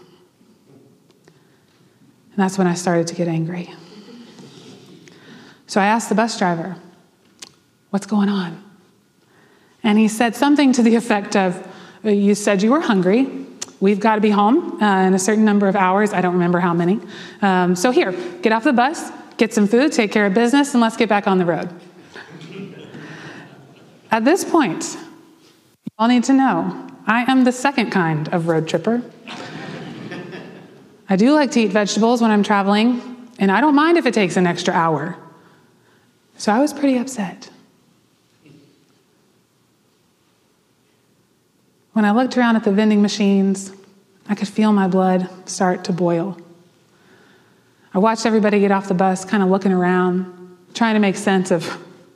And 2.32 2.38
that's 2.38 2.56
when 2.56 2.66
I 2.66 2.74
started 2.74 3.06
to 3.08 3.14
get 3.14 3.28
angry. 3.28 3.70
So 5.66 5.80
I 5.80 5.86
asked 5.86 6.08
the 6.08 6.14
bus 6.14 6.38
driver, 6.38 6.76
What's 7.90 8.06
going 8.06 8.30
on? 8.30 8.62
And 9.82 9.98
he 9.98 10.08
said 10.08 10.34
something 10.34 10.72
to 10.72 10.82
the 10.82 10.96
effect 10.96 11.36
of, 11.36 11.66
You 12.02 12.34
said 12.34 12.62
you 12.62 12.70
were 12.70 12.80
hungry. 12.80 13.46
We've 13.80 14.00
got 14.00 14.14
to 14.14 14.20
be 14.20 14.30
home 14.30 14.80
uh, 14.82 15.06
in 15.06 15.12
a 15.12 15.18
certain 15.18 15.44
number 15.44 15.68
of 15.68 15.76
hours. 15.76 16.12
I 16.12 16.20
don't 16.20 16.34
remember 16.34 16.60
how 16.60 16.72
many. 16.72 17.00
Um, 17.42 17.74
so 17.74 17.90
here, 17.90 18.12
get 18.40 18.52
off 18.52 18.64
the 18.64 18.72
bus, 18.72 19.10
get 19.36 19.52
some 19.52 19.66
food, 19.66 19.92
take 19.92 20.12
care 20.12 20.24
of 20.24 20.34
business, 20.34 20.72
and 20.72 20.80
let's 20.80 20.96
get 20.96 21.08
back 21.08 21.26
on 21.26 21.38
the 21.38 21.44
road. 21.44 21.68
At 24.10 24.24
this 24.24 24.44
point, 24.44 24.94
you 24.94 25.90
all 25.98 26.06
need 26.06 26.24
to 26.24 26.32
know 26.32 26.88
I 27.06 27.30
am 27.30 27.44
the 27.44 27.52
second 27.52 27.90
kind 27.90 28.28
of 28.28 28.46
road 28.46 28.68
tripper. 28.68 29.02
I 31.09 31.16
do 31.16 31.32
like 31.32 31.50
to 31.52 31.61
eat 31.61 31.71
vegetables 31.71 32.23
when 32.23 32.30
I'm 32.30 32.42
traveling, 32.42 33.30
and 33.38 33.50
I 33.50 33.61
don't 33.61 33.75
mind 33.75 33.99
if 33.99 34.06
it 34.06 34.14
takes 34.14 34.37
an 34.37 34.47
extra 34.47 34.73
hour. 34.73 35.16
So 36.37 36.52
I 36.52 36.61
was 36.61 36.73
pretty 36.73 36.97
upset. 36.97 37.50
When 41.92 42.04
I 42.04 42.12
looked 42.12 42.38
around 42.38 42.56
at 42.56 42.64
the 42.64 42.73
vending 42.73 43.02
machines, 43.02 43.73
I 44.28 44.35
could 44.35 44.49
feel 44.49 44.73
my 44.73 44.88
blood 44.88 45.28
start 45.49 45.85
to 45.85 45.92
boil. 45.92 46.38
I 47.92 47.99
watched 47.99 48.25
everybody 48.25 48.61
get 48.61 48.71
off 48.71 48.88
the 48.88 48.94
bus, 48.94 49.25
kind 49.25 49.42
of 49.42 49.50
looking 49.50 49.73
around, 49.73 50.56
trying 50.73 50.94
to 50.94 51.00
make 51.00 51.16
sense 51.16 51.50
of 51.50 51.66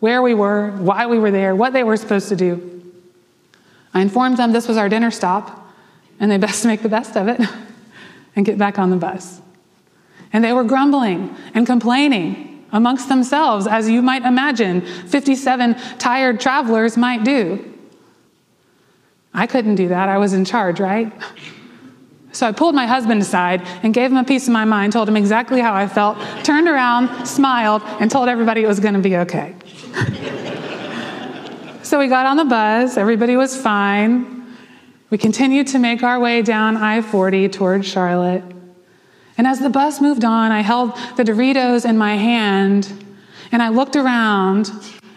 where 0.00 0.22
we 0.22 0.32
were, 0.32 0.70
why 0.70 1.06
we 1.06 1.18
were 1.18 1.30
there, 1.30 1.54
what 1.54 1.72
they 1.72 1.84
were 1.84 1.96
supposed 1.96 2.28
to 2.30 2.36
do. 2.36 2.72
I 3.92 4.00
informed 4.00 4.38
them 4.38 4.52
this 4.52 4.68
was 4.68 4.76
our 4.76 4.88
dinner 4.88 5.10
stop, 5.10 5.70
and 6.18 6.30
they 6.30 6.38
best 6.38 6.64
make 6.64 6.82
the 6.82 6.88
best 6.88 7.16
of 7.16 7.28
it. 7.28 7.40
and 8.36 8.44
get 8.44 8.58
back 8.58 8.78
on 8.78 8.90
the 8.90 8.96
bus. 8.96 9.40
And 10.32 10.44
they 10.44 10.52
were 10.52 10.64
grumbling 10.64 11.34
and 11.54 11.66
complaining 11.66 12.64
amongst 12.72 13.08
themselves, 13.08 13.66
as 13.66 13.88
you 13.88 14.02
might 14.02 14.22
imagine 14.24 14.82
57 14.82 15.74
tired 15.98 16.38
travelers 16.40 16.96
might 16.96 17.24
do. 17.24 17.72
I 19.32 19.46
couldn't 19.46 19.76
do 19.76 19.88
that. 19.88 20.08
I 20.08 20.18
was 20.18 20.32
in 20.32 20.44
charge, 20.44 20.80
right? 20.80 21.12
So 22.32 22.46
I 22.46 22.52
pulled 22.52 22.74
my 22.74 22.86
husband 22.86 23.22
aside 23.22 23.62
and 23.82 23.94
gave 23.94 24.10
him 24.10 24.18
a 24.18 24.24
piece 24.24 24.46
of 24.46 24.52
my 24.52 24.66
mind, 24.66 24.92
told 24.92 25.08
him 25.08 25.16
exactly 25.16 25.60
how 25.60 25.72
I 25.74 25.88
felt, 25.88 26.18
turned 26.44 26.68
around, 26.68 27.26
smiled, 27.26 27.82
and 28.00 28.10
told 28.10 28.28
everybody 28.28 28.62
it 28.62 28.66
was 28.66 28.80
going 28.80 28.94
to 28.94 29.00
be 29.00 29.16
okay. 29.18 29.54
so 31.82 31.98
we 31.98 32.08
got 32.08 32.26
on 32.26 32.36
the 32.36 32.44
bus, 32.44 32.98
everybody 32.98 33.36
was 33.36 33.56
fine. 33.56 34.35
We 35.10 35.18
continued 35.18 35.68
to 35.68 35.78
make 35.78 36.02
our 36.02 36.18
way 36.18 36.42
down 36.42 36.76
I 36.76 37.00
40 37.00 37.48
towards 37.50 37.86
Charlotte. 37.86 38.42
And 39.38 39.46
as 39.46 39.60
the 39.60 39.70
bus 39.70 40.00
moved 40.00 40.24
on, 40.24 40.50
I 40.50 40.62
held 40.62 40.96
the 41.16 41.22
Doritos 41.22 41.88
in 41.88 41.96
my 41.96 42.16
hand 42.16 43.04
and 43.52 43.62
I 43.62 43.68
looked 43.68 43.96
around 43.96 44.70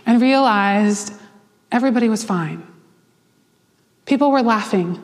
and 0.05 0.21
realized 0.21 1.13
everybody 1.71 2.09
was 2.09 2.23
fine. 2.23 2.65
People 4.05 4.31
were 4.31 4.41
laughing. 4.41 5.03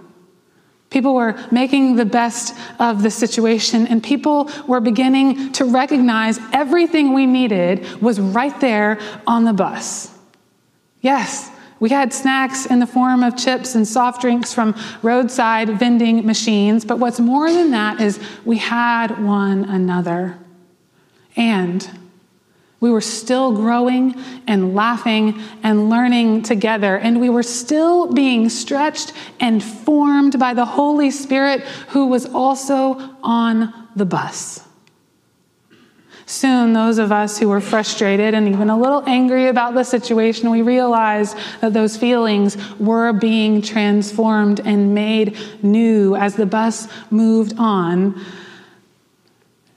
People 0.90 1.16
were 1.16 1.36
making 1.52 1.96
the 1.96 2.06
best 2.06 2.56
of 2.80 3.04
the 3.04 3.12
situation, 3.12 3.86
and 3.88 4.02
people 4.02 4.50
were 4.66 4.80
beginning 4.80 5.52
to 5.54 5.66
recognize 5.66 6.40
everything 6.54 7.14
we 7.14 7.26
needed 7.26 8.02
was 8.02 8.20
right 8.20 8.58
there 8.62 9.00
on 9.28 9.44
the 9.44 9.52
bus. 9.52 10.10
Yes, 11.02 11.52
we 11.86 11.92
had 11.92 12.12
snacks 12.12 12.66
in 12.66 12.80
the 12.80 12.88
form 12.88 13.22
of 13.22 13.38
chips 13.38 13.76
and 13.76 13.88
soft 13.88 14.20
drinks 14.20 14.52
from 14.52 14.74
roadside 15.04 15.70
vending 15.70 16.26
machines, 16.26 16.84
but 16.84 16.98
what's 16.98 17.20
more 17.20 17.54
than 17.54 17.70
that 17.70 18.02
is 18.02 18.20
we 18.44 18.58
had 18.58 19.24
one 19.24 19.66
another. 19.66 20.36
And 21.36 21.88
we 22.80 22.90
were 22.90 23.02
still 23.02 23.52
growing 23.52 24.16
and 24.48 24.74
laughing 24.74 25.40
and 25.62 25.88
learning 25.88 26.42
together, 26.42 26.98
and 26.98 27.22
we 27.22 27.30
were 27.30 27.44
still 27.44 28.12
being 28.12 28.50
stretched 28.50 29.14
and 29.40 29.64
formed 29.64 30.40
by 30.40 30.56
the 30.56 30.66
Holy 30.66 31.12
Spirit 31.12 31.62
who 31.90 32.08
was 32.08 32.26
also 32.26 33.16
on 33.22 33.72
the 33.96 34.08
bus. 34.08 34.60
Soon, 36.28 36.74
those 36.74 36.98
of 36.98 37.12
us 37.12 37.38
who 37.38 37.48
were 37.48 37.62
frustrated 37.62 38.34
and 38.34 38.48
even 38.48 38.70
a 38.70 38.78
little 38.78 39.04
angry 39.06 39.48
about 39.48 39.76
the 39.76 39.84
situation, 39.84 40.50
we 40.50 40.64
realized 40.64 41.38
that 41.62 41.74
those 41.74 41.96
feelings 41.96 42.58
were 42.80 43.14
being 43.14 43.62
transformed 43.62 44.60
and 44.62 44.96
made 44.96 45.38
new 45.62 46.16
as 46.16 46.36
the 46.36 46.46
bus 46.48 46.88
moved 47.12 47.54
on 47.60 48.20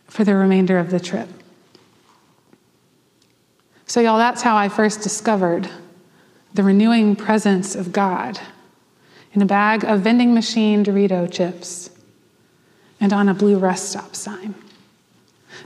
for 0.07 0.25
the 0.25 0.35
remainder 0.35 0.79
of 0.79 0.91
the 0.91 0.99
trip. 0.99 1.29
So, 3.87 4.01
y'all, 4.01 4.19
that's 4.19 4.43
how 4.43 4.57
I 4.57 4.71
first 4.71 5.03
discovered 5.03 5.69
the 6.55 6.63
renewing 6.63 7.15
presence 7.15 7.75
of 7.75 7.93
God 7.93 8.41
in 9.35 9.43
a 9.43 9.47
bag 9.47 9.85
of 9.85 10.01
vending 10.01 10.33
machine 10.33 10.83
Dorito 10.83 11.31
chips 11.31 11.91
and 13.01 13.13
on 13.13 13.29
a 13.29 13.35
blue 13.35 13.59
rest 13.59 13.91
stop 13.91 14.17
sign. 14.17 14.55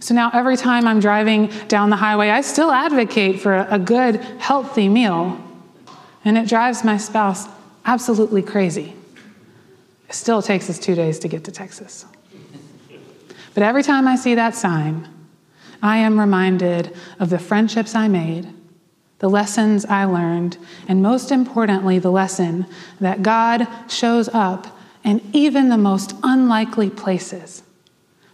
So 0.01 0.15
now 0.15 0.31
every 0.33 0.57
time 0.57 0.87
I'm 0.87 1.01
driving 1.01 1.47
down 1.69 1.91
the 1.91 1.97
highway, 1.97 2.31
I 2.31 2.41
still 2.41 2.71
advocate 2.71 3.41
for 3.41 3.67
a 3.71 3.79
good, 3.79 4.17
healthy 4.39 4.89
meal. 4.89 5.41
And 6.25 6.39
it 6.39 6.49
drives 6.49 6.85
my 6.85 6.97
spouse 6.97 7.47
absolutely 7.85 8.43
crazy. 8.43 8.95
It 10.09 10.15
still 10.15 10.43
takes 10.43 10.69
us 10.71 10.79
two 10.79 10.95
days 10.95 11.19
to 11.21 11.29
get 11.29 11.45
to 11.45 11.51
Texas. 11.51 12.07
But 13.55 13.63
every 13.63 13.83
time 13.83 14.09
I 14.09 14.17
see 14.17 14.35
that 14.35 14.55
sign, 14.55 15.09
I 15.83 15.99
am 15.99 16.19
reminded 16.19 16.95
of 17.19 17.29
the 17.29 17.39
friendships 17.39 17.95
I 17.95 18.09
made, 18.09 18.49
the 19.19 19.29
lessons 19.29 19.85
I 19.85 20.05
learned, 20.05 20.57
and 20.89 21.03
most 21.03 21.31
importantly, 21.31 21.99
the 21.99 22.11
lesson 22.11 22.67
that 23.01 23.23
God 23.23 23.67
shows 23.89 24.29
up 24.33 24.79
in 25.05 25.21
even 25.33 25.69
the 25.69 25.77
most 25.77 26.15
unlikely 26.23 26.91
places. 26.91 27.63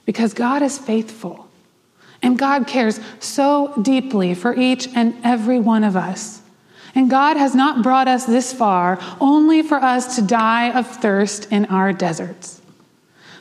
Because 0.04 0.34
God 0.34 0.62
is 0.62 0.78
faithful. 0.78 1.47
And 2.22 2.38
God 2.38 2.66
cares 2.66 3.00
so 3.20 3.72
deeply 3.80 4.34
for 4.34 4.54
each 4.54 4.88
and 4.94 5.14
every 5.22 5.60
one 5.60 5.84
of 5.84 5.96
us. 5.96 6.42
And 6.94 7.08
God 7.08 7.36
has 7.36 7.54
not 7.54 7.82
brought 7.82 8.08
us 8.08 8.24
this 8.24 8.52
far 8.52 8.98
only 9.20 9.62
for 9.62 9.76
us 9.76 10.16
to 10.16 10.22
die 10.22 10.70
of 10.76 10.86
thirst 10.86 11.52
in 11.52 11.66
our 11.66 11.92
deserts. 11.92 12.60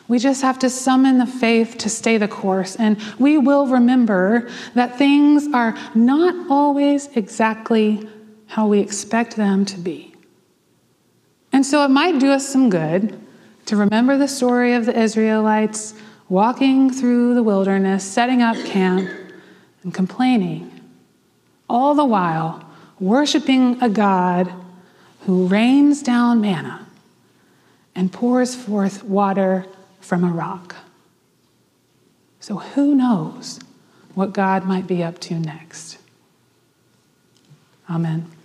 We 0.07 0.19
just 0.19 0.41
have 0.41 0.59
to 0.59 0.69
summon 0.69 1.17
the 1.17 1.25
faith 1.25 1.77
to 1.79 1.89
stay 1.89 2.17
the 2.17 2.29
course, 2.29 2.77
and 2.77 2.97
we 3.19 3.37
will 3.37 3.67
remember 3.67 4.49
that 4.73 4.97
things 4.97 5.47
are 5.53 5.77
not 5.93 6.49
always 6.49 7.07
exactly 7.07 8.07
how 8.45 8.67
we 8.67 8.79
expect 8.79 9.35
them 9.35 9.65
to 9.65 9.77
be. 9.77 10.13
And 11.51 11.65
so 11.65 11.83
it 11.83 11.89
might 11.89 12.19
do 12.19 12.31
us 12.31 12.47
some 12.47 12.69
good 12.69 13.19
to 13.65 13.75
remember 13.75 14.17
the 14.17 14.27
story 14.29 14.73
of 14.75 14.85
the 14.85 14.97
Israelites 14.97 15.93
walking 16.29 16.91
through 16.91 17.33
the 17.33 17.43
wilderness, 17.43 18.03
setting 18.03 18.41
up 18.41 18.57
camp, 18.65 19.09
and 19.83 19.93
complaining, 19.93 20.71
all 21.69 21.95
the 21.95 22.05
while 22.05 22.63
worshiping 22.99 23.81
a 23.81 23.89
God 23.89 24.51
who 25.21 25.47
rains 25.47 26.01
down 26.01 26.41
manna 26.41 26.87
and 27.95 28.11
pours 28.11 28.55
forth 28.55 29.03
water 29.03 29.65
from 29.99 30.23
a 30.23 30.31
rock. 30.31 30.75
So, 32.39 32.57
who 32.57 32.95
knows 32.95 33.59
what 34.15 34.33
God 34.33 34.65
might 34.65 34.87
be 34.87 35.03
up 35.03 35.19
to 35.21 35.35
next? 35.35 35.97
Amen. 37.89 38.36